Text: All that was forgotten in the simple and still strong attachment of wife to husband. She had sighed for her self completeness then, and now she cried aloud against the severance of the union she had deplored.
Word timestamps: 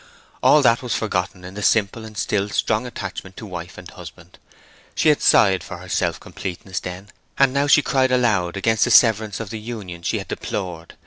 All 0.41 0.63
that 0.63 0.81
was 0.81 0.95
forgotten 0.95 1.43
in 1.43 1.53
the 1.53 1.61
simple 1.61 2.03
and 2.05 2.17
still 2.17 2.49
strong 2.49 2.87
attachment 2.87 3.39
of 3.39 3.49
wife 3.49 3.75
to 3.75 3.93
husband. 3.93 4.39
She 4.95 5.09
had 5.09 5.21
sighed 5.21 5.63
for 5.63 5.77
her 5.77 5.89
self 5.89 6.19
completeness 6.19 6.79
then, 6.79 7.09
and 7.37 7.53
now 7.53 7.67
she 7.67 7.83
cried 7.83 8.11
aloud 8.11 8.57
against 8.57 8.85
the 8.85 8.89
severance 8.89 9.39
of 9.39 9.51
the 9.51 9.59
union 9.59 10.01
she 10.01 10.17
had 10.17 10.27
deplored. 10.27 10.95